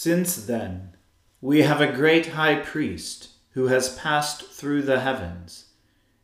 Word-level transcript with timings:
Since 0.00 0.46
then, 0.46 0.96
we 1.40 1.62
have 1.62 1.80
a 1.80 1.90
great 1.90 2.26
high 2.26 2.60
priest 2.60 3.30
who 3.54 3.66
has 3.66 3.98
passed 3.98 4.44
through 4.44 4.82
the 4.82 5.00
heavens, 5.00 5.70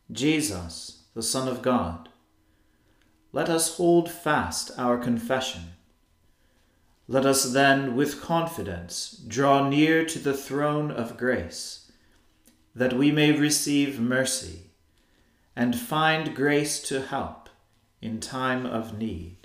Jesus, 0.09 1.03
the 1.13 1.21
Son 1.21 1.49
of 1.49 1.61
God. 1.61 2.07
Let 3.33 3.49
us 3.49 3.75
hold 3.75 4.09
fast 4.09 4.71
our 4.77 4.97
confession. 4.97 5.73
Let 7.09 7.25
us 7.25 7.51
then, 7.51 7.97
with 7.97 8.21
confidence, 8.21 9.21
draw 9.27 9.67
near 9.67 10.05
to 10.05 10.19
the 10.19 10.37
throne 10.37 10.89
of 10.89 11.17
grace, 11.17 11.91
that 12.73 12.93
we 12.93 13.11
may 13.11 13.33
receive 13.33 13.99
mercy 13.99 14.71
and 15.53 15.77
find 15.77 16.33
grace 16.33 16.81
to 16.83 17.01
help 17.01 17.49
in 18.01 18.21
time 18.21 18.65
of 18.65 18.97
need. 18.97 19.44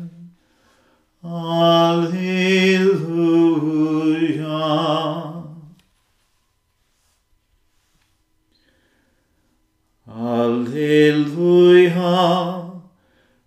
Alleluia. 1.23 2.11
Alleluia. 10.09 11.21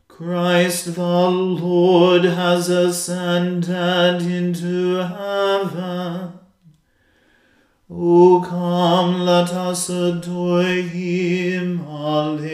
Christ 0.06 0.94
the 0.94 1.28
Lord 1.28 2.24
has 2.24 2.68
ascended 2.68 4.22
into 4.22 4.98
heaven. 4.98 6.38
O 7.90 8.40
come, 8.48 9.22
let 9.22 9.50
us 9.50 9.88
adore 9.90 10.62
him. 10.62 11.80
Alleluia. 11.80 12.53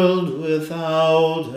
without 0.59 1.55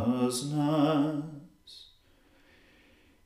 righteousness. 0.00 1.22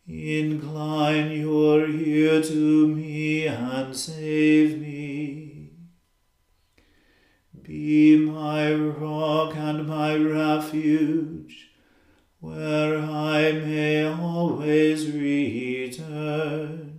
Incline 0.06 1.32
your 1.32 1.88
ear 1.88 2.42
to 2.42 2.88
me 2.88 3.46
and 3.46 3.96
save 3.96 4.80
me. 4.80 5.72
Be 7.62 8.16
my 8.16 8.72
rock 8.72 9.56
and 9.56 9.88
my 9.88 10.14
refuge, 10.16 11.70
where 12.38 13.00
I 13.00 13.50
may 13.50 14.06
always 14.06 15.10
return. 15.10 16.92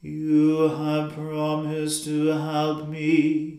You 0.00 0.68
have 0.68 1.12
promised 1.12 2.04
to 2.04 2.26
help 2.28 2.88
me, 2.88 3.57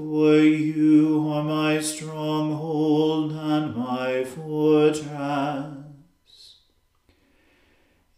for 0.00 0.32
you 0.38 1.28
are 1.28 1.42
my 1.42 1.78
stronghold 1.78 3.32
and 3.32 3.76
my 3.76 4.24
fortress. 4.24 5.74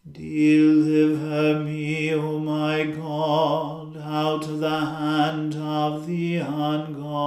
Deliver 0.09 1.59
me, 1.59 2.13
O 2.13 2.39
my 2.39 2.85
God, 2.85 3.97
out 3.97 4.47
of 4.47 4.59
the 4.59 4.79
hand 4.79 5.55
of 5.55 6.07
the 6.07 6.37
ungodly, 6.37 7.17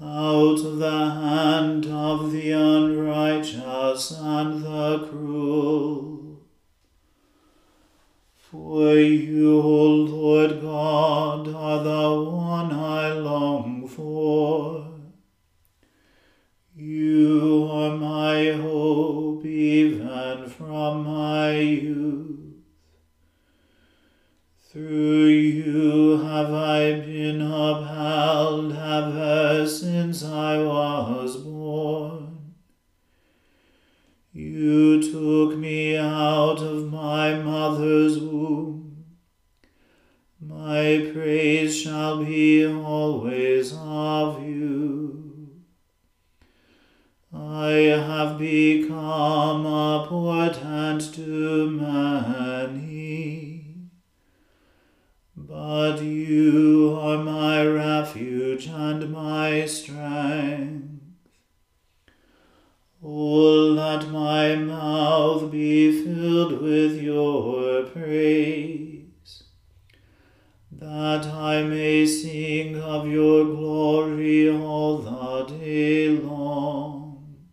out 0.00 0.60
of 0.60 0.78
the 0.78 1.10
hand 1.10 1.86
of 1.86 2.30
the 2.30 2.52
unrighteous 2.52 4.12
and 4.20 4.62
the 4.62 5.08
cruel. 5.10 5.91
For 8.52 8.98
you, 8.98 9.62
O 9.62 9.86
Lord 10.12 10.60
God, 10.60 11.48
are 11.48 11.82
the 11.82 12.30
one 12.30 12.70
I 12.70 13.10
long 13.14 13.88
for. 13.88 14.88
You 16.76 17.66
are 17.72 17.96
my 17.96 18.52
hope 18.52 19.46
even 19.46 20.50
from 20.50 21.04
my 21.04 21.56
youth. 21.60 22.56
Through 24.68 25.28
you 25.28 26.18
have 26.18 26.52
I 26.52 27.00
been 27.00 27.40
upheld 27.40 28.72
ever 28.72 29.66
since 29.66 30.22
I 30.22 30.58
was 30.58 31.38
born. 31.38 31.51
You 34.62 35.02
took 35.02 35.58
me 35.58 35.96
out 35.96 36.60
of 36.62 36.88
my 36.88 37.34
mother's 37.34 38.16
womb. 38.20 39.06
My 40.40 41.10
praise 41.12 41.76
shall 41.76 42.24
be 42.24 42.64
always 42.64 43.74
of 43.76 44.40
you. 44.40 45.50
I 47.34 47.70
have 48.06 48.38
become 48.38 49.66
a 49.66 50.06
portent 50.08 51.12
to 51.14 51.68
many, 51.68 53.66
but 55.36 56.00
you 56.02 56.96
are 57.00 57.18
my 57.18 57.66
refuge 57.66 58.68
and 58.68 59.10
my 59.10 59.66
strength. 59.66 60.81
Oh, 63.04 63.72
let 63.74 64.10
my 64.10 64.54
mouth 64.54 65.50
be 65.50 66.04
filled 66.04 66.62
with 66.62 67.02
your 67.02 67.82
praise, 67.82 69.42
that 70.70 71.26
I 71.26 71.64
may 71.64 72.06
sing 72.06 72.80
of 72.80 73.08
your 73.08 73.44
glory 73.44 74.48
all 74.48 74.98
the 74.98 75.52
day 75.58 76.10
long. 76.10 77.48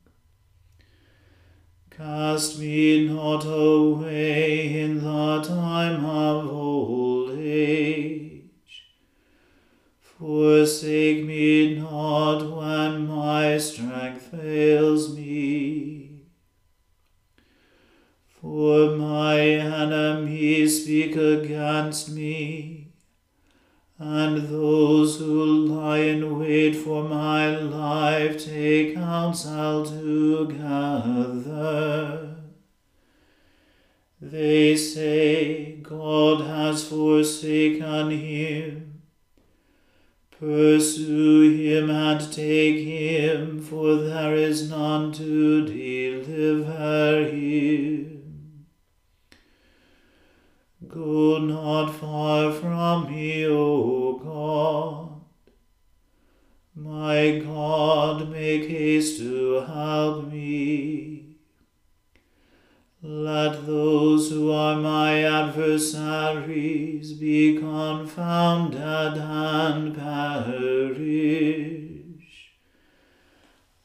Cast 1.89 2.59
me 2.59 3.07
not 3.07 3.43
away 3.43 4.81
in 4.81 5.03
the 5.03 5.41
time 5.41 6.05
of 6.05 6.45
Forsake 10.39 11.19
me 11.25 11.75
not 11.75 12.39
when 12.49 13.07
my 13.07 13.57
strength 13.57 14.21
fails 14.31 15.13
me. 15.13 16.21
For 18.39 18.91
my 18.95 19.37
enemies 19.41 20.83
speak 20.83 21.17
against 21.17 22.11
me, 22.11 22.93
and 23.97 24.47
those 24.47 25.19
who 25.19 25.43
lie 25.73 26.03
in 26.13 26.39
wait 26.39 26.77
for 26.77 27.03
my 27.03 27.57
life 27.57 28.45
take 28.45 28.95
counsel 28.95 29.85
together. 29.85 31.17
They 34.21 34.77
say, 34.77 35.79
God 35.81 36.39
has 36.45 36.87
forsaken 36.87 38.11
him. 38.11 38.78
Pursue 40.39 41.51
him 41.51 41.89
and 41.89 42.31
take 42.31 42.85
him, 42.85 43.61
for 43.61 43.95
there 43.97 44.33
is 44.33 44.69
none 44.69 45.11
to 45.11 45.65
deliver 45.65 47.25
him. 47.29 48.65
Go 50.87 51.39
not 51.39 51.91
far 51.91 52.53
from 52.53 53.11
me, 53.11 53.45
O 53.47 54.13
God. 54.13 55.21
My 56.73 57.39
God, 57.39 58.31
make 58.31 58.69
haste 58.69 59.19
to 59.19 59.59
help 59.59 60.31
me. 60.31 61.18
Let 63.01 63.65
those 63.65 64.29
who 64.29 64.51
are 64.51 64.75
my 64.75 65.23
adversaries 65.23 67.13
be 67.13 67.57
confounded 67.57 68.77
and 69.17 69.95
perish. 69.95 70.99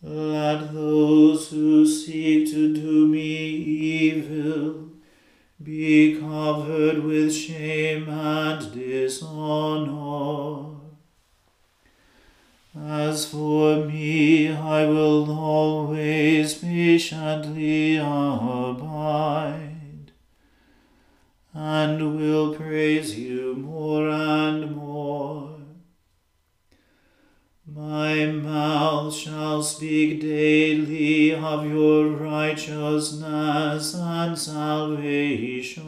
Let 0.03 0.75
those 0.75 1.49
who 1.49 1.87
seek 1.87 2.51
to 2.51 2.75
do 2.75 3.07
me 3.07 3.51
evil 3.51 4.89
be 5.63 6.19
covered 6.19 7.05
with 7.05 7.33
shame 7.33 8.09
and 8.09 8.73
dishonor. 8.75 9.95
As 12.77 13.25
for 13.25 13.87
me, 13.87 14.53
I 14.53 14.85
will 14.87 15.31
always 15.31 16.55
patiently 16.55 17.99
abide, 17.99 19.71
and 21.53 22.17
will 22.17 22.53
praise 22.55 23.17
you 23.17 23.55
more 23.55 24.09
and 24.09 24.75
more. 24.75 25.61
My 27.65 28.27
mouth 28.27 29.15
shall 29.15 29.63
speak 29.63 30.21
daily 30.21 31.33
of 31.33 31.65
your 31.67 32.09
righteousness 32.09 33.95
and 33.95 34.37
salvation. 34.37 35.85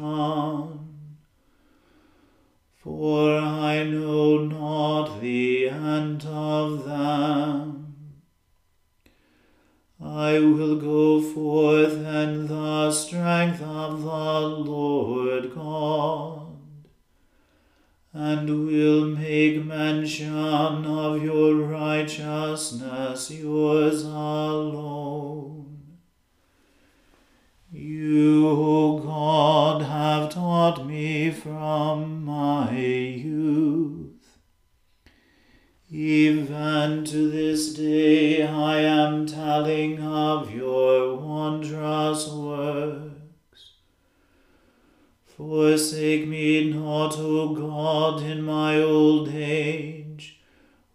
For 2.77 3.37
I 3.37 3.83
know 3.83 4.39
not 4.39 4.66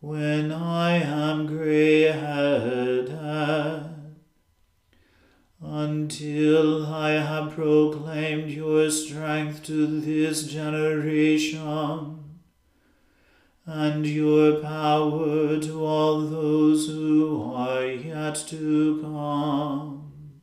when 0.01 0.51
I 0.51 0.95
am 0.95 1.45
grey 1.45 2.11
headed, 2.11 3.15
until 5.61 6.87
I 6.87 7.11
have 7.11 7.53
proclaimed 7.53 8.49
your 8.49 8.89
strength 8.89 9.63
to 9.65 10.01
this 10.01 10.47
generation, 10.47 12.17
and 13.67 14.07
your 14.07 14.59
power 14.59 15.59
to 15.59 15.85
all 15.85 16.21
those 16.21 16.87
who 16.87 17.53
are 17.53 17.85
yet 17.85 18.43
to 18.47 18.99
come. 19.03 20.41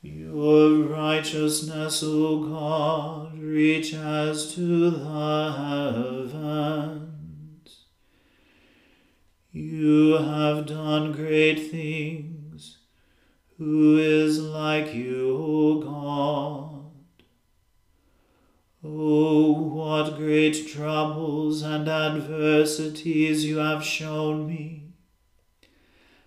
Your 0.00 0.84
righteousness, 0.84 2.02
O 2.02 2.44
God, 2.48 3.38
reaches 3.38 4.54
to 4.54 4.90
the 4.90 5.52
heavens. 5.52 7.03
You 9.56 10.14
have 10.14 10.66
done 10.66 11.12
great 11.12 11.70
things. 11.70 12.78
Who 13.56 13.96
is 13.98 14.40
like 14.42 14.92
you, 14.92 15.36
O 15.38 15.78
God? 15.78 16.90
Oh, 18.82 19.52
what 19.52 20.16
great 20.16 20.66
troubles 20.66 21.62
and 21.62 21.88
adversities 21.88 23.44
you 23.44 23.58
have 23.58 23.84
shown 23.84 24.48
me, 24.48 24.88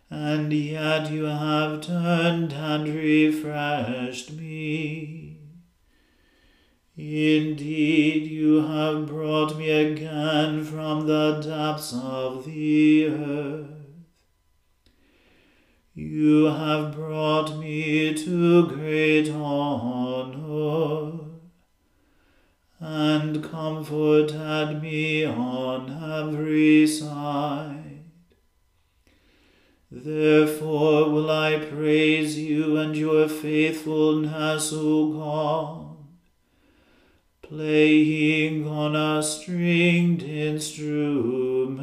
and 0.09 0.53
yet 0.53 1.11
you 1.11 1.25
have 1.25 1.81
turned 1.81 2.53
and 2.53 2.87
refreshed 2.87 4.31
me. 4.31 5.26
Indeed, 6.97 8.25
you 8.25 8.65
have 8.65 9.05
brought 9.05 9.55
me 9.55 9.69
again 9.69 10.63
from 10.63 11.05
the 11.05 11.39
depths 11.45 11.93
of 11.93 12.43
the 12.43 13.05
earth. 13.05 13.67
You 15.93 16.45
have 16.45 16.95
brought 16.95 17.59
me 17.59 18.15
to 18.15 18.67
great 18.67 19.29
honor 19.29 21.19
and 22.79 23.43
comforted 23.43 24.81
me 24.81 25.23
on 25.23 25.91
every 26.03 26.87
side. 26.87 28.05
Therefore 29.91 31.11
will 31.11 31.29
I 31.29 31.59
praise 31.59 32.39
you 32.39 32.77
and 32.77 32.97
your 32.97 33.29
faithfulness, 33.29 34.71
O 34.73 35.11
God 35.11 35.86
playing 37.47 38.67
on 38.67 38.93
a 38.93 39.23
stringed 39.23 40.21
instrument. 40.21 41.77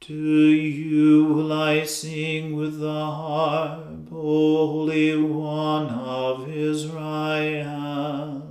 To 0.00 0.14
you 0.14 1.24
will 1.24 1.52
I 1.52 1.84
sing 1.84 2.54
with 2.54 2.78
the 2.78 3.04
harp, 3.04 4.08
O 4.12 4.66
Holy 4.68 5.20
One 5.20 5.88
of 5.88 6.48
Israel. 6.48 8.44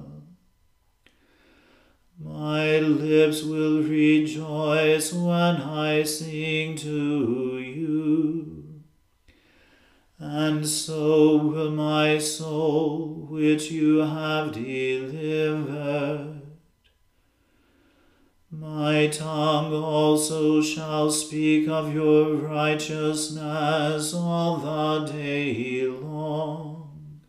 My 2.19 2.79
lips 2.79 3.43
will 3.43 3.81
rejoice 3.81 5.13
when 5.13 5.61
I 5.61 6.03
sing 6.03 6.75
to 6.77 7.59
you 7.59 8.57
and 10.19 10.67
so 10.67 11.37
will 11.37 11.71
my 11.71 12.17
soul, 12.17 13.06
which 13.57 13.71
you 13.71 13.97
have 13.97 14.51
delivered. 14.51 16.41
My 18.51 19.07
tongue 19.07 19.73
also 19.73 20.61
shall 20.61 21.09
speak 21.09 21.67
of 21.67 21.91
your 21.91 22.35
righteousness 22.35 24.13
all 24.13 24.57
the 24.57 25.11
day 25.11 25.87
long. 25.87 27.19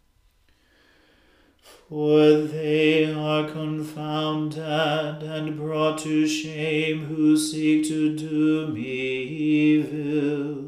For 1.63 2.43
they 2.43 3.11
are 3.11 3.49
confounded 3.49 5.23
and 5.23 5.57
brought 5.57 5.97
to 6.01 6.29
shame 6.29 7.07
who 7.07 7.39
seek 7.39 7.89
to 7.89 8.15
do 8.15 8.67
me 8.67 8.83
evil. 8.83 10.68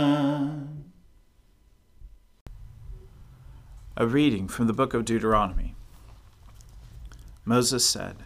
A 4.01 4.07
reading 4.07 4.47
from 4.47 4.65
the 4.65 4.73
book 4.73 4.95
of 4.95 5.05
Deuteronomy. 5.05 5.75
Moses 7.45 7.85
said, 7.87 8.23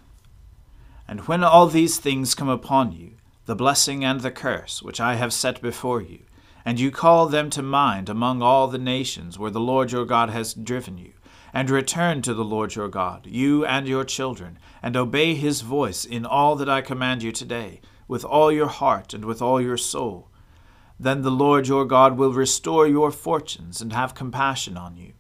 And 1.05 1.27
when 1.27 1.43
all 1.43 1.67
these 1.67 1.97
things 1.97 2.33
come 2.33 2.47
upon 2.47 2.93
you, 2.93 3.15
the 3.45 3.57
blessing 3.57 4.05
and 4.05 4.21
the 4.21 4.31
curse 4.31 4.81
which 4.81 5.01
I 5.01 5.15
have 5.15 5.33
set 5.33 5.61
before 5.61 6.01
you, 6.01 6.19
and 6.63 6.79
you 6.79 6.91
call 6.91 7.27
them 7.27 7.49
to 7.49 7.61
mind 7.61 8.07
among 8.07 8.41
all 8.41 8.69
the 8.69 8.77
nations 8.77 9.37
where 9.37 9.51
the 9.51 9.59
Lord 9.59 9.91
your 9.91 10.05
God 10.05 10.29
has 10.29 10.53
driven 10.53 10.97
you, 10.97 11.11
and 11.53 11.69
return 11.69 12.21
to 12.21 12.33
the 12.33 12.45
Lord 12.45 12.75
your 12.75 12.87
God, 12.87 13.25
you 13.25 13.65
and 13.65 13.85
your 13.85 14.05
children, 14.05 14.57
and 14.81 14.95
obey 14.95 15.35
his 15.35 15.59
voice 15.59 16.05
in 16.05 16.25
all 16.25 16.55
that 16.55 16.69
I 16.69 16.79
command 16.79 17.21
you 17.21 17.33
today, 17.33 17.81
with 18.07 18.23
all 18.23 18.49
your 18.49 18.69
heart 18.69 19.13
and 19.13 19.25
with 19.25 19.41
all 19.41 19.59
your 19.59 19.75
soul, 19.75 20.29
then 20.97 21.21
the 21.21 21.31
Lord 21.31 21.67
your 21.67 21.83
God 21.83 22.17
will 22.17 22.31
restore 22.31 22.87
your 22.87 23.11
fortunes 23.11 23.81
and 23.81 23.91
have 23.91 24.15
compassion 24.15 24.77
on 24.77 24.95
you 24.95 25.11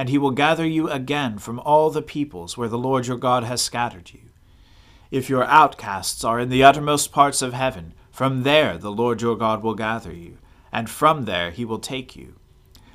and 0.00 0.08
he 0.08 0.16
will 0.16 0.30
gather 0.30 0.66
you 0.66 0.88
again 0.88 1.36
from 1.36 1.60
all 1.60 1.90
the 1.90 2.00
peoples 2.00 2.56
where 2.56 2.70
the 2.70 2.78
Lord 2.78 3.06
your 3.06 3.18
God 3.18 3.44
has 3.44 3.60
scattered 3.60 4.14
you. 4.14 4.20
If 5.10 5.28
your 5.28 5.44
outcasts 5.44 6.24
are 6.24 6.40
in 6.40 6.48
the 6.48 6.64
uttermost 6.64 7.12
parts 7.12 7.42
of 7.42 7.52
heaven, 7.52 7.92
from 8.10 8.42
there 8.42 8.78
the 8.78 8.90
Lord 8.90 9.20
your 9.20 9.36
God 9.36 9.62
will 9.62 9.74
gather 9.74 10.10
you, 10.10 10.38
and 10.72 10.88
from 10.88 11.26
there 11.26 11.50
he 11.50 11.66
will 11.66 11.78
take 11.78 12.16
you. 12.16 12.36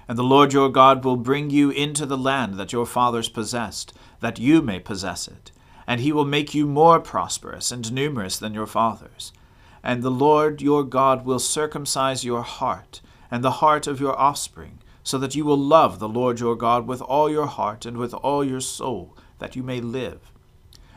And 0.08 0.18
the 0.18 0.24
Lord 0.24 0.52
your 0.52 0.68
God 0.68 1.06
will 1.06 1.16
bring 1.16 1.52
you 1.52 1.70
into 1.70 2.08
the 2.08 2.18
land 2.18 2.56
that 2.56 2.74
your 2.74 2.88
fathers 2.88 3.30
possessed, 3.30 3.94
that 4.20 4.40
you 4.40 4.64
may 4.64 4.80
possess 4.80 5.28
it, 5.28 5.52
and 5.86 6.02
he 6.02 6.12
will 6.12 6.26
make 6.26 6.56
you 6.56 6.66
more 6.66 7.00
prosperous 7.00 7.72
and 7.72 7.94
numerous 7.94 8.40
than 8.40 8.56
your 8.56 8.66
fathers. 8.66 9.32
And 9.84 10.02
the 10.02 10.10
Lord 10.10 10.60
your 10.60 10.84
God 10.84 11.24
will 11.24 11.38
circumcise 11.38 12.26
your 12.26 12.42
heart, 12.42 13.02
and 13.30 13.44
the 13.44 13.62
heart 13.62 13.86
of 13.86 14.00
your 14.00 14.20
offspring, 14.20 14.80
so 15.06 15.20
that 15.20 15.36
you 15.36 15.46
will 15.46 15.58
love 15.58 16.00
the 16.00 16.10
Lord 16.10 16.40
your 16.40 16.56
God 16.56 16.88
with 16.88 17.00
all 17.00 17.30
your 17.30 17.46
heart 17.46 17.86
and 17.86 17.96
with 17.96 18.12
all 18.16 18.44
your 18.44 18.60
soul, 18.60 19.16
that 19.38 19.56
you 19.56 19.62
may 19.62 19.80
live. 19.80 20.32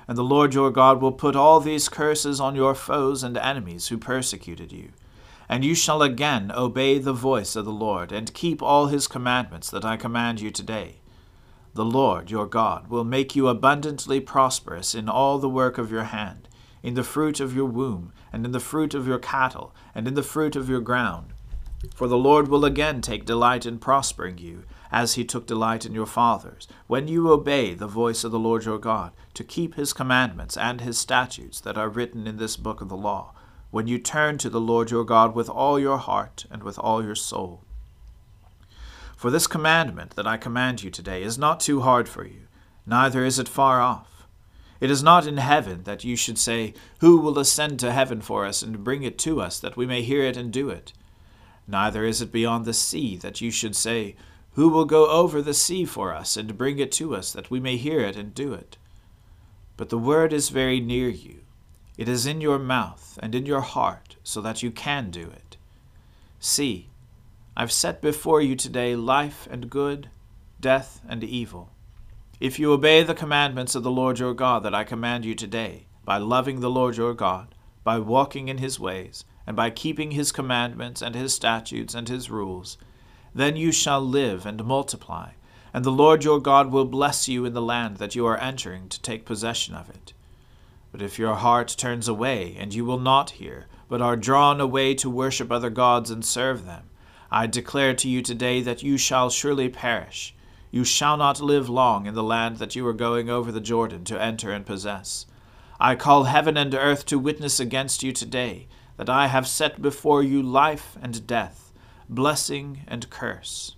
And 0.08 0.16
the 0.16 0.24
Lord 0.24 0.54
your 0.54 0.70
God 0.70 1.02
will 1.02 1.12
put 1.12 1.36
all 1.36 1.60
these 1.60 1.90
curses 1.90 2.40
on 2.40 2.56
your 2.56 2.74
foes 2.74 3.22
and 3.22 3.36
enemies 3.36 3.88
who 3.88 3.98
persecuted 3.98 4.72
you. 4.72 4.88
And 5.46 5.62
you 5.62 5.74
shall 5.74 6.00
again 6.00 6.50
obey 6.50 6.98
the 6.98 7.12
voice 7.12 7.54
of 7.54 7.66
the 7.66 7.70
Lord, 7.70 8.10
and 8.10 8.32
keep 8.32 8.62
all 8.62 8.86
his 8.86 9.06
commandments 9.06 9.70
that 9.70 9.84
I 9.84 9.98
command 9.98 10.40
you 10.40 10.50
today. 10.50 11.00
The 11.74 11.84
Lord 11.84 12.30
your 12.30 12.46
God 12.46 12.88
will 12.88 13.04
make 13.04 13.36
you 13.36 13.46
abundantly 13.46 14.20
prosperous 14.20 14.94
in 14.94 15.10
all 15.10 15.38
the 15.38 15.50
work 15.50 15.76
of 15.76 15.92
your 15.92 16.04
hand, 16.04 16.48
in 16.82 16.94
the 16.94 17.04
fruit 17.04 17.40
of 17.40 17.54
your 17.54 17.66
womb, 17.66 18.14
and 18.32 18.46
in 18.46 18.52
the 18.52 18.58
fruit 18.58 18.94
of 18.94 19.06
your 19.06 19.18
cattle, 19.18 19.74
and 19.94 20.08
in 20.08 20.14
the 20.14 20.22
fruit 20.22 20.56
of 20.56 20.66
your 20.70 20.80
ground 20.80 21.34
for 21.94 22.08
the 22.08 22.18
Lord 22.18 22.48
will 22.48 22.64
again 22.64 23.00
take 23.00 23.24
delight 23.24 23.64
in 23.64 23.78
prospering 23.78 24.38
you, 24.38 24.64
as 24.90 25.14
he 25.14 25.24
took 25.24 25.46
delight 25.46 25.84
in 25.84 25.92
your 25.92 26.06
fathers, 26.06 26.66
when 26.86 27.08
you 27.08 27.30
obey 27.30 27.74
the 27.74 27.86
voice 27.86 28.24
of 28.24 28.32
the 28.32 28.38
Lord 28.38 28.64
your 28.64 28.78
God, 28.78 29.12
to 29.34 29.44
keep 29.44 29.74
his 29.74 29.92
commandments 29.92 30.56
and 30.56 30.80
his 30.80 30.98
statutes 30.98 31.60
that 31.60 31.76
are 31.76 31.88
written 31.88 32.26
in 32.26 32.38
this 32.38 32.56
book 32.56 32.80
of 32.80 32.88
the 32.88 32.96
law, 32.96 33.32
when 33.70 33.86
you 33.86 33.98
turn 33.98 34.38
to 34.38 34.50
the 34.50 34.60
Lord 34.60 34.90
your 34.90 35.04
God 35.04 35.34
with 35.34 35.48
all 35.48 35.78
your 35.78 35.98
heart 35.98 36.46
and 36.50 36.62
with 36.62 36.78
all 36.78 37.04
your 37.04 37.14
soul. 37.14 37.62
For 39.16 39.30
this 39.30 39.46
commandment 39.46 40.16
that 40.16 40.26
I 40.26 40.36
command 40.36 40.82
you 40.82 40.90
today 40.90 41.22
is 41.22 41.38
not 41.38 41.60
too 41.60 41.82
hard 41.82 42.08
for 42.08 42.24
you, 42.24 42.42
neither 42.86 43.24
is 43.24 43.38
it 43.38 43.48
far 43.48 43.80
off. 43.80 44.26
It 44.80 44.90
is 44.90 45.02
not 45.02 45.26
in 45.26 45.38
heaven 45.38 45.82
that 45.82 46.04
you 46.04 46.16
should 46.16 46.38
say, 46.38 46.72
Who 47.00 47.18
will 47.18 47.38
ascend 47.38 47.80
to 47.80 47.92
heaven 47.92 48.20
for 48.20 48.46
us 48.46 48.62
and 48.62 48.84
bring 48.84 49.02
it 49.02 49.18
to 49.18 49.40
us, 49.40 49.58
that 49.58 49.76
we 49.76 49.86
may 49.86 50.02
hear 50.02 50.22
it 50.22 50.36
and 50.36 50.52
do 50.52 50.70
it? 50.70 50.92
Neither 51.68 52.04
is 52.06 52.22
it 52.22 52.32
beyond 52.32 52.64
the 52.64 52.72
sea 52.72 53.16
that 53.18 53.42
you 53.42 53.50
should 53.50 53.76
say, 53.76 54.16
Who 54.52 54.70
will 54.70 54.86
go 54.86 55.08
over 55.10 55.42
the 55.42 55.52
sea 55.52 55.84
for 55.84 56.14
us 56.14 56.36
and 56.36 56.56
bring 56.56 56.78
it 56.78 56.90
to 56.92 57.14
us, 57.14 57.32
that 57.34 57.50
we 57.50 57.60
may 57.60 57.76
hear 57.76 58.00
it 58.00 58.16
and 58.16 58.34
do 58.34 58.54
it? 58.54 58.78
But 59.76 59.90
the 59.90 59.98
word 59.98 60.32
is 60.32 60.48
very 60.48 60.80
near 60.80 61.08
you. 61.08 61.40
It 61.98 62.08
is 62.08 62.26
in 62.26 62.40
your 62.40 62.58
mouth 62.58 63.18
and 63.22 63.34
in 63.34 63.44
your 63.44 63.60
heart, 63.60 64.16
so 64.24 64.40
that 64.40 64.62
you 64.62 64.70
can 64.70 65.10
do 65.10 65.28
it. 65.30 65.58
See, 66.40 66.88
I've 67.56 67.72
set 67.72 68.00
before 68.00 68.40
you 68.40 68.56
today 68.56 68.96
life 68.96 69.46
and 69.50 69.68
good, 69.68 70.08
death 70.60 71.02
and 71.06 71.22
evil. 71.22 71.70
If 72.40 72.58
you 72.58 72.72
obey 72.72 73.02
the 73.02 73.14
commandments 73.14 73.74
of 73.74 73.82
the 73.82 73.90
Lord 73.90 74.20
your 74.20 74.32
God 74.32 74.62
that 74.62 74.74
I 74.74 74.84
command 74.84 75.24
you 75.24 75.34
today, 75.34 75.86
by 76.04 76.16
loving 76.16 76.60
the 76.60 76.70
Lord 76.70 76.96
your 76.96 77.12
God, 77.12 77.54
by 77.84 77.98
walking 77.98 78.48
in 78.48 78.58
his 78.58 78.80
ways, 78.80 79.24
and 79.48 79.56
by 79.56 79.70
keeping 79.70 80.10
his 80.10 80.30
commandments 80.30 81.00
and 81.00 81.14
his 81.14 81.32
statutes 81.32 81.94
and 81.94 82.06
his 82.06 82.30
rules, 82.30 82.76
then 83.34 83.56
you 83.56 83.72
shall 83.72 83.98
live 83.98 84.44
and 84.44 84.62
multiply, 84.62 85.30
and 85.72 85.86
the 85.86 85.90
Lord 85.90 86.22
your 86.22 86.38
God 86.38 86.70
will 86.70 86.84
bless 86.84 87.28
you 87.28 87.46
in 87.46 87.54
the 87.54 87.62
land 87.62 87.96
that 87.96 88.14
you 88.14 88.26
are 88.26 88.36
entering 88.36 88.90
to 88.90 89.00
take 89.00 89.24
possession 89.24 89.74
of 89.74 89.88
it. 89.88 90.12
But 90.92 91.00
if 91.00 91.18
your 91.18 91.36
heart 91.36 91.74
turns 91.78 92.08
away, 92.08 92.58
and 92.60 92.74
you 92.74 92.84
will 92.84 92.98
not 92.98 93.30
hear, 93.30 93.68
but 93.88 94.02
are 94.02 94.16
drawn 94.16 94.60
away 94.60 94.92
to 94.96 95.08
worship 95.08 95.50
other 95.50 95.70
gods 95.70 96.10
and 96.10 96.22
serve 96.22 96.66
them, 96.66 96.90
I 97.30 97.46
declare 97.46 97.94
to 97.94 98.08
you 98.08 98.20
today 98.20 98.60
that 98.60 98.82
you 98.82 98.98
shall 98.98 99.30
surely 99.30 99.70
perish. 99.70 100.34
You 100.70 100.84
shall 100.84 101.16
not 101.16 101.40
live 101.40 101.70
long 101.70 102.04
in 102.04 102.14
the 102.14 102.22
land 102.22 102.58
that 102.58 102.76
you 102.76 102.86
are 102.86 102.92
going 102.92 103.30
over 103.30 103.50
the 103.50 103.62
Jordan 103.62 104.04
to 104.04 104.20
enter 104.20 104.52
and 104.52 104.66
possess. 104.66 105.24
I 105.80 105.94
call 105.94 106.24
heaven 106.24 106.58
and 106.58 106.74
earth 106.74 107.06
to 107.06 107.18
witness 107.18 107.58
against 107.58 108.02
you 108.02 108.12
today 108.12 108.66
that 108.98 109.08
I 109.08 109.28
have 109.28 109.48
set 109.48 109.80
before 109.80 110.22
you 110.22 110.42
life 110.42 110.98
and 111.00 111.26
death, 111.26 111.72
blessing 112.08 112.80
and 112.86 113.08
curse. 113.08 113.76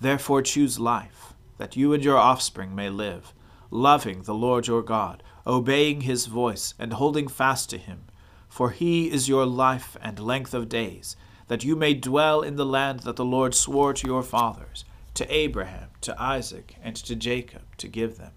Therefore 0.00 0.42
choose 0.42 0.80
life, 0.80 1.34
that 1.58 1.76
you 1.76 1.92
and 1.92 2.02
your 2.02 2.16
offspring 2.16 2.74
may 2.74 2.88
live, 2.88 3.34
loving 3.70 4.22
the 4.22 4.34
Lord 4.34 4.66
your 4.66 4.82
God, 4.82 5.22
obeying 5.46 6.00
his 6.00 6.26
voice, 6.26 6.74
and 6.78 6.94
holding 6.94 7.28
fast 7.28 7.68
to 7.70 7.78
him. 7.78 8.04
For 8.48 8.70
he 8.70 9.10
is 9.10 9.28
your 9.28 9.44
life 9.44 9.96
and 10.00 10.18
length 10.18 10.54
of 10.54 10.68
days, 10.68 11.14
that 11.48 11.62
you 11.62 11.76
may 11.76 11.94
dwell 11.94 12.40
in 12.40 12.56
the 12.56 12.66
land 12.66 13.00
that 13.00 13.16
the 13.16 13.24
Lord 13.24 13.54
swore 13.54 13.92
to 13.92 14.06
your 14.06 14.22
fathers, 14.22 14.84
to 15.14 15.30
Abraham, 15.32 15.90
to 16.00 16.20
Isaac, 16.20 16.76
and 16.82 16.96
to 16.96 17.14
Jacob, 17.14 17.62
to 17.76 17.88
give 17.88 18.16
them. 18.16 18.32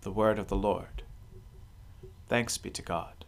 The 0.00 0.12
word 0.12 0.38
of 0.38 0.48
the 0.48 0.56
Lord. 0.56 1.02
Thanks 2.28 2.56
be 2.56 2.70
to 2.70 2.82
God. 2.82 3.26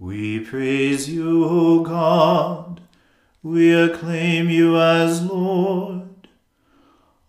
We 0.00 0.40
praise 0.40 1.08
you, 1.10 1.44
O 1.44 1.80
God. 1.80 2.80
We 3.42 3.74
acclaim 3.74 4.48
you 4.48 4.80
as 4.80 5.22
Lord. 5.22 6.26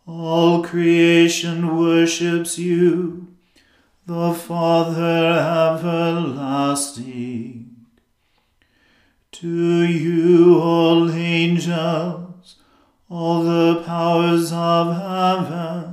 All 0.08 0.64
creation 0.64 1.78
worships 1.78 2.58
you, 2.58 3.28
the 4.06 4.34
Father 4.34 5.34
everlasting. 5.82 7.76
To 9.34 9.82
you, 9.84 10.58
all 10.58 11.12
angels, 11.12 12.56
all 13.10 13.44
the 13.44 13.84
powers 13.86 14.54
of 14.54 14.96
heaven, 14.96 15.91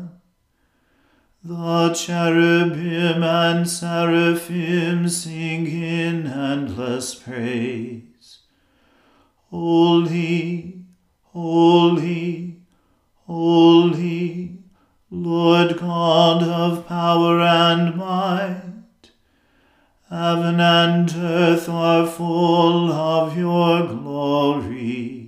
the 1.48 1.94
cherubim 1.94 3.22
and 3.22 3.66
seraphim 3.66 5.08
sing 5.08 5.66
in 5.66 6.26
endless 6.26 7.14
praise. 7.14 8.40
Holy, 9.48 10.82
holy, 11.22 12.60
holy, 13.26 14.58
Lord 15.10 15.78
God 15.78 16.42
of 16.42 16.86
power 16.86 17.40
and 17.40 17.96
might. 17.96 19.10
Heaven 20.10 20.60
and 20.60 21.10
earth 21.16 21.66
are 21.66 22.06
full 22.06 22.92
of 22.92 23.38
your 23.38 23.86
glory. 23.86 25.27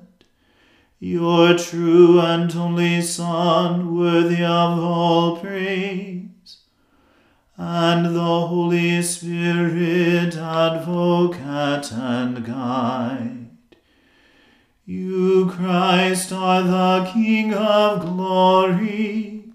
your 1.03 1.57
true 1.57 2.21
and 2.21 2.55
only 2.55 3.01
Son, 3.01 3.97
worthy 3.97 4.43
of 4.43 4.77
all 4.77 5.37
praise, 5.37 6.57
and 7.57 8.15
the 8.15 8.19
Holy 8.19 9.01
Spirit, 9.01 10.37
advocate 10.37 11.91
and 11.91 12.45
guide. 12.45 13.47
You, 14.85 15.47
Christ, 15.49 16.31
are 16.31 16.61
the 16.61 17.09
King 17.11 17.55
of 17.55 18.01
glory, 18.01 19.45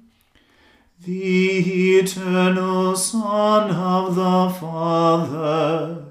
the 1.00 1.98
eternal 1.98 2.96
Son 2.96 3.70
of 3.70 4.16
the 4.16 4.50
Father 4.58 6.05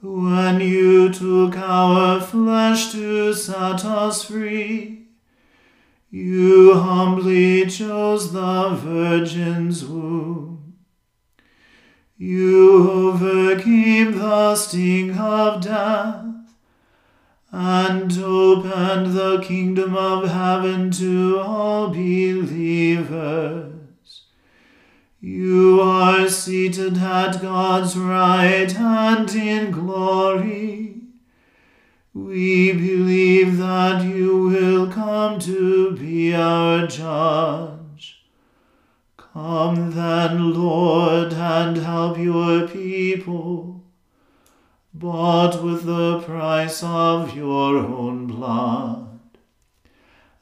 when 0.00 0.60
you 0.60 1.12
took 1.12 1.56
our 1.56 2.20
flesh 2.20 2.92
to 2.92 3.34
set 3.34 3.84
us 3.84 4.22
free, 4.24 5.08
you 6.10 6.74
humbly 6.74 7.66
chose 7.66 8.32
the 8.32 8.70
Virgin's 8.70 9.84
womb. 9.84 10.74
You 12.16 12.90
overcame 12.90 14.18
the 14.18 14.54
sting 14.54 15.18
of 15.18 15.62
death 15.62 16.24
and 17.50 18.18
opened 18.18 19.14
the 19.14 19.40
kingdom 19.42 19.96
of 19.96 20.28
heaven 20.28 20.90
to 20.92 21.40
all 21.40 21.88
believers. 21.88 23.67
You 25.30 25.82
are 25.82 26.26
seated 26.26 26.96
at 26.96 27.42
God's 27.42 27.98
right 27.98 28.72
hand 28.72 29.34
in 29.34 29.70
glory. 29.70 31.02
We 32.14 32.72
believe 32.72 33.58
that 33.58 34.06
you 34.06 34.48
will 34.48 34.90
come 34.90 35.38
to 35.40 35.94
be 35.96 36.34
our 36.34 36.86
judge. 36.86 38.24
Come 39.18 39.90
then, 39.90 40.54
Lord, 40.54 41.34
and 41.34 41.76
help 41.76 42.16
your 42.16 42.66
people, 42.66 43.84
bought 44.94 45.62
with 45.62 45.84
the 45.84 46.20
price 46.20 46.82
of 46.82 47.36
your 47.36 47.76
own 47.76 48.28
blood, 48.28 49.20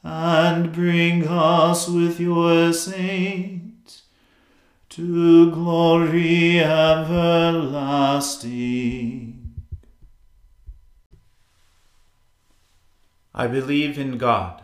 and 0.01 0.71
bring 0.71 1.27
us 1.27 1.89
with 1.89 2.21
your 2.21 2.71
saints 2.71 3.66
to 4.97 5.51
glory 5.51 6.59
everlasting. 6.59 7.13
I 13.31 13.45
believe 13.45 13.99
in 13.99 14.17
God, 14.17 14.63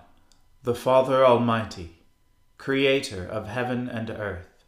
the 0.63 0.73
Father 0.73 1.23
Almighty, 1.23 1.97
Creator 2.57 3.23
of 3.23 3.45
heaven 3.47 3.87
and 3.87 4.09
earth. 4.09 4.63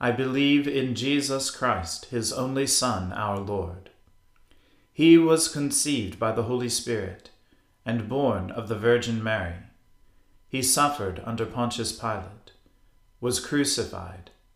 I 0.00 0.10
believe 0.12 0.66
in 0.66 0.94
Jesus 0.94 1.50
Christ, 1.50 2.06
His 2.06 2.32
only 2.32 2.66
Son, 2.66 3.12
our 3.12 3.38
Lord. 3.38 3.90
He 4.94 5.18
was 5.18 5.46
conceived 5.48 6.18
by 6.18 6.32
the 6.32 6.44
Holy 6.44 6.70
Spirit 6.70 7.28
and 7.84 8.08
born 8.08 8.50
of 8.50 8.68
the 8.68 8.78
Virgin 8.78 9.22
Mary. 9.22 9.56
He 10.48 10.62
suffered 10.62 11.20
under 11.26 11.44
Pontius 11.44 11.92
Pilate, 11.92 12.52
was 13.20 13.40
crucified 13.40 14.30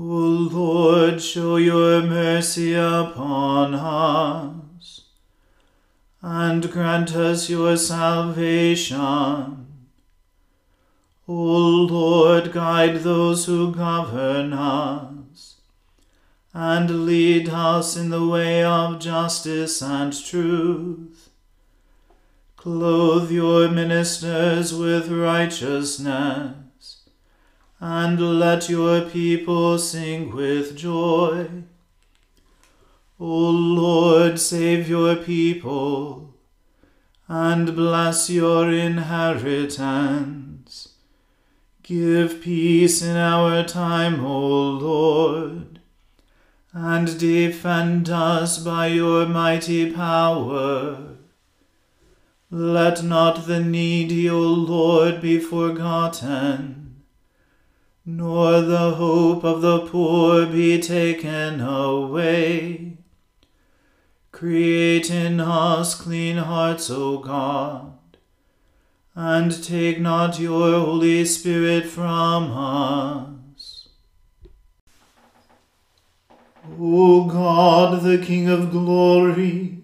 Lord, 0.00 1.20
show 1.20 1.56
your 1.56 2.02
mercy 2.02 2.72
upon 2.72 3.74
us, 3.74 5.06
and 6.22 6.70
grant 6.70 7.16
us 7.16 7.50
your 7.50 7.76
salvation. 7.76 9.66
O 11.26 11.34
Lord, 11.90 12.52
guide 12.52 12.98
those 12.98 13.46
who 13.46 13.74
govern 13.74 14.52
us, 14.52 15.56
and 16.54 17.04
lead 17.04 17.48
us 17.48 17.96
in 17.96 18.10
the 18.10 18.24
way 18.24 18.62
of 18.62 19.00
justice 19.00 19.82
and 19.82 20.12
truth. 20.12 21.30
Clothe 22.54 23.32
your 23.32 23.68
ministers 23.68 24.72
with 24.72 25.10
righteousness 25.10 26.67
and 27.80 28.40
let 28.40 28.68
your 28.68 29.02
people 29.02 29.78
sing 29.78 30.34
with 30.34 30.76
joy. 30.76 31.46
O 33.20 33.50
Lord, 33.50 34.40
save 34.40 34.88
your 34.88 35.14
people, 35.16 36.34
and 37.28 37.76
bless 37.76 38.30
your 38.30 38.72
inheritance. 38.72 40.94
Give 41.82 42.40
peace 42.40 43.02
in 43.02 43.16
our 43.16 43.62
time, 43.64 44.24
O 44.24 44.70
Lord, 44.70 45.80
and 46.72 47.18
defend 47.18 48.08
us 48.10 48.58
by 48.58 48.88
your 48.88 49.26
mighty 49.26 49.92
power. 49.92 51.14
Let 52.50 53.04
not 53.04 53.46
the 53.46 53.60
needy, 53.60 54.28
O 54.28 54.40
Lord, 54.40 55.20
be 55.20 55.38
forgotten 55.38 56.87
nor 58.10 58.62
the 58.62 58.94
hope 58.94 59.44
of 59.44 59.60
the 59.60 59.80
poor 59.80 60.46
be 60.46 60.80
taken 60.80 61.60
away. 61.60 62.96
Create 64.32 65.10
in 65.10 65.38
us 65.38 65.94
clean 65.94 66.38
hearts, 66.38 66.88
O 66.88 67.18
God, 67.18 67.92
and 69.14 69.62
take 69.62 70.00
not 70.00 70.40
your 70.40 70.80
Holy 70.80 71.22
Spirit 71.26 71.84
from 71.84 72.50
us. 72.50 73.88
O 76.80 77.24
God, 77.24 78.02
the 78.02 78.16
King 78.16 78.48
of 78.48 78.70
glory, 78.70 79.82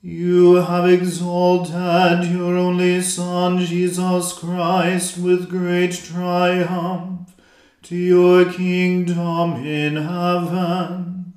you 0.00 0.54
have 0.54 0.88
exalted 0.88 2.30
your 2.30 2.56
only 2.56 3.02
Son, 3.02 3.58
Jesus 3.58 4.32
Christ, 4.32 5.18
with 5.18 5.50
great 5.50 5.92
triumph 5.92 7.25
to 7.86 7.94
your 7.94 8.52
kingdom 8.52 9.64
in 9.64 9.94
heaven. 9.94 11.34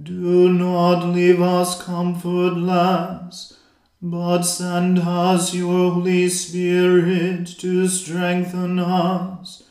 Do 0.00 0.52
not 0.52 1.04
leave 1.04 1.42
us 1.42 1.82
comfortless, 1.82 3.58
but 4.00 4.42
send 4.42 5.00
us 5.00 5.52
your 5.52 5.90
Holy 5.94 6.28
Spirit 6.28 7.48
to 7.58 7.88
strengthen 7.88 8.78
us 8.78 9.64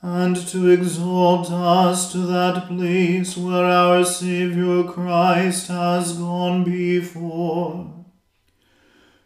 and 0.00 0.36
to 0.36 0.70
exalt 0.70 1.50
us 1.50 2.12
to 2.12 2.18
that 2.18 2.68
place 2.68 3.36
where 3.36 3.64
our 3.64 4.04
Saviour 4.04 4.84
Christ 4.84 5.66
has 5.66 6.12
gone 6.12 6.62
before, 6.62 8.04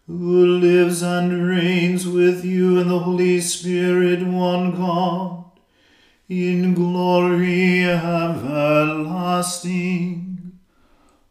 who 0.07 0.47
lives 0.47 1.03
and 1.03 1.47
reigns 1.47 2.09
with 2.09 2.43
you 2.43 2.79
in 2.79 2.89
the 2.89 3.01
Holy 3.01 3.43
Spirit, 3.43 4.27
one 4.27 4.75
God 4.75 5.48
in 6.29 6.75
glory 6.75 7.85
everlasting. 7.85 8.59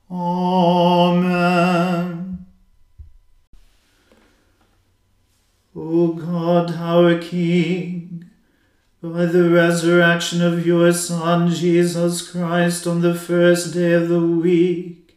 Amen. 0.09 1.27
O 5.75 6.13
God, 6.13 6.71
our 6.71 7.19
King, 7.19 8.31
by 9.03 9.25
the 9.25 9.47
resurrection 9.51 10.41
of 10.41 10.65
your 10.65 10.91
Son, 10.91 11.51
Jesus 11.51 12.31
Christ, 12.31 12.87
on 12.87 13.01
the 13.01 13.13
first 13.13 13.75
day 13.75 13.93
of 13.93 14.09
the 14.09 14.19
week, 14.19 15.15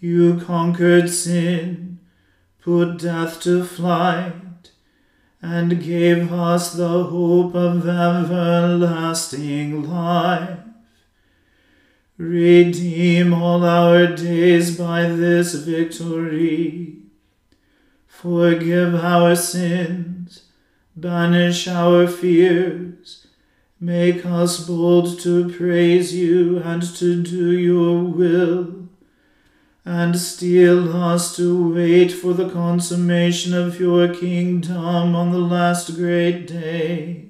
you 0.00 0.40
conquered 0.40 1.08
sin, 1.08 2.00
put 2.60 2.98
death 2.98 3.40
to 3.42 3.62
flight 3.64 4.55
and 5.48 5.80
gave 5.80 6.32
us 6.32 6.72
the 6.72 7.04
hope 7.04 7.54
of 7.54 7.88
everlasting 7.88 9.88
life. 9.88 10.58
Redeem 12.18 13.32
all 13.32 13.64
our 13.64 14.08
days 14.08 14.76
by 14.76 15.02
this 15.02 15.54
victory. 15.54 16.96
Forgive 18.08 18.96
our 18.96 19.36
sins, 19.36 20.46
banish 20.96 21.68
our 21.68 22.08
fears, 22.08 23.28
make 23.78 24.26
us 24.26 24.66
bold 24.66 25.20
to 25.20 25.48
praise 25.50 26.12
you 26.12 26.58
and 26.58 26.82
to 26.96 27.22
do 27.22 27.52
your 27.52 28.02
will 28.02 28.85
and 29.86 30.18
steel 30.18 30.94
us 30.96 31.36
to 31.36 31.72
wait 31.72 32.10
for 32.10 32.34
the 32.34 32.50
consummation 32.50 33.54
of 33.54 33.78
your 33.78 34.12
kingdom 34.12 35.14
on 35.14 35.30
the 35.30 35.38
last 35.38 35.94
great 35.94 36.48
day. 36.48 37.26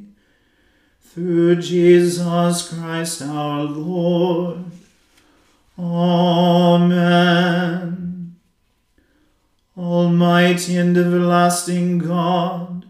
Through 1.03 1.57
Jesus 1.57 2.73
Christ 2.73 3.21
our 3.21 3.65
Lord. 3.65 4.65
Amen. 5.79 7.27
Almighty 9.77 10.79
and 10.79 10.97
everlasting 10.97 11.99
God, 11.99 12.87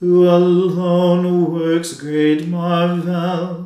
who 0.00 0.28
alone 0.28 1.52
works 1.52 1.92
great 1.92 2.48
marvels, 2.48 3.65